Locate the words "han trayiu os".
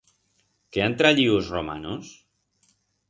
0.85-1.49